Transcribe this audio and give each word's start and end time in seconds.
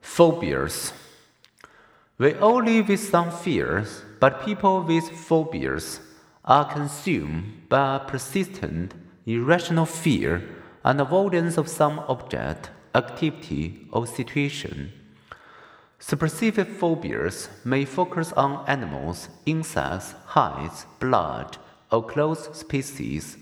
Phobias. 0.00 0.92
We 2.18 2.34
all 2.34 2.62
live 2.62 2.88
with 2.88 3.00
some 3.00 3.30
fears, 3.30 4.02
but 4.18 4.44
people 4.44 4.82
with 4.82 5.08
phobias 5.10 6.00
are 6.44 6.72
consumed 6.72 7.68
by 7.68 7.98
persistent, 7.98 8.94
irrational 9.26 9.86
fear 9.86 10.42
and 10.84 11.00
avoidance 11.00 11.56
of 11.56 11.68
some 11.68 12.00
object, 12.08 12.70
activity, 12.94 13.86
or 13.92 14.06
situation. 14.06 14.92
Specific 16.00 16.68
phobias 16.68 17.48
may 17.64 17.84
focus 17.84 18.32
on 18.32 18.64
animals, 18.68 19.28
insects, 19.46 20.14
heights, 20.26 20.86
blood, 21.00 21.58
or 21.90 22.04
close 22.04 22.56
species. 22.56 23.36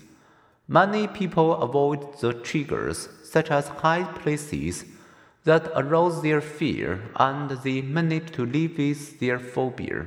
Many 0.67 1.07
people 1.07 1.61
avoid 1.61 2.19
the 2.19 2.33
triggers, 2.33 3.09
such 3.23 3.51
as 3.51 3.67
high 3.67 4.03
places 4.03 4.85
that 5.47 5.71
arouse 5.77 6.21
their 6.21 6.41
fear 6.41 7.01
and 7.15 7.49
they 7.63 7.81
manage 7.81 8.31
to 8.33 8.45
live 8.45 8.77
with 8.77 9.17
their 9.21 9.39
phobia. 9.39 10.05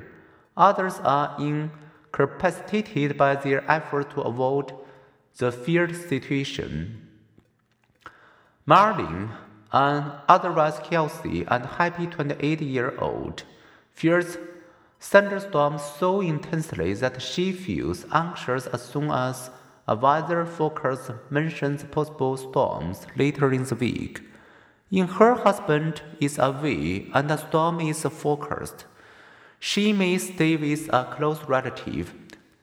Others 0.55 1.01
are 1.03 1.35
incapacitated 1.41 3.17
by 3.17 3.35
their 3.37 3.65
effort 3.71 4.11
to 4.11 4.21
avoid 4.21 4.71
the 5.39 5.51
feared 5.51 5.97
situation. 5.97 7.09
Marlene, 8.69 9.31
an 9.73 10.13
otherwise 10.29 10.79
healthy 10.91 11.47
and 11.49 11.65
happy 11.65 12.07
28 12.07 12.61
year 12.61 12.93
old, 12.99 13.45
fears 13.95 14.37
thunderstorms 15.01 15.83
so 15.83 16.21
intensely 16.21 16.93
that 16.93 17.23
she 17.23 17.51
feels 17.51 18.05
anxious 18.13 18.67
as 18.67 18.83
soon 18.83 19.11
as 19.11 19.51
a 19.89 19.97
weather 19.97 20.45
forecast 20.45 21.13
mentions 21.31 21.83
possible 21.85 22.37
storms 22.37 23.07
later 23.17 23.51
in 23.55 23.65
the 23.65 23.75
week. 23.75 24.21
In 24.91 25.07
her 25.07 25.35
husband 25.35 26.03
is 26.19 26.39
away 26.39 27.11
and 27.15 27.31
a 27.31 27.39
storm 27.39 27.81
is 27.81 28.03
forecast. 28.03 28.87
She 29.61 29.93
may 29.93 30.19
stay 30.19 30.57
with 30.57 30.89
a 30.93 31.05
close 31.05 31.45
relative. 31.49 32.13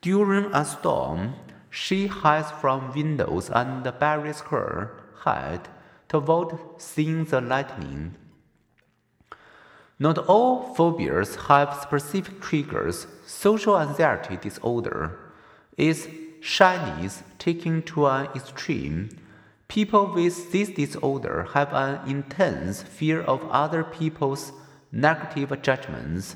During 0.01 0.53
a 0.53 0.65
storm, 0.65 1.35
she 1.69 2.07
hides 2.07 2.51
from 2.51 2.93
windows 2.93 3.49
and 3.49 3.83
buries 3.99 4.41
her 4.51 4.91
head 5.23 5.69
to 6.09 6.17
avoid 6.17 6.57
seeing 6.77 7.23
the 7.25 7.39
lightning. 7.39 8.15
Not 9.99 10.17
all 10.17 10.75
phobias 10.75 11.35
have 11.47 11.79
specific 11.81 12.41
triggers. 12.41 13.07
Social 13.25 13.79
anxiety 13.79 14.37
disorder 14.37 15.17
is 15.77 16.09
shyness 16.41 17.23
taken 17.39 17.81
to 17.83 18.05
an 18.05 18.27
extreme. 18.35 19.09
People 19.67 20.13
with 20.13 20.51
this 20.51 20.69
disorder 20.69 21.47
have 21.53 21.73
an 21.73 22.09
intense 22.09 22.81
fear 22.81 23.21
of 23.21 23.43
other 23.49 23.83
people's 23.83 24.53
negative 24.91 25.61
judgments. 25.61 26.35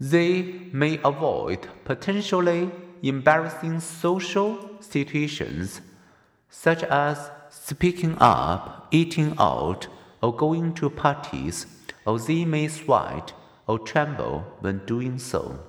They 0.00 0.68
may 0.72 0.98
avoid 1.04 1.68
potentially 1.84 2.70
embarrassing 3.02 3.80
social 3.80 4.70
situations, 4.80 5.80
such 6.48 6.82
as 6.82 7.30
speaking 7.48 8.16
up, 8.18 8.88
eating 8.90 9.34
out, 9.38 9.86
or 10.22 10.34
going 10.34 10.74
to 10.74 10.90
parties, 10.90 11.66
or 12.04 12.18
they 12.18 12.44
may 12.44 12.68
sweat 12.68 13.32
or 13.66 13.78
tremble 13.78 14.44
when 14.60 14.84
doing 14.84 15.18
so. 15.18 15.60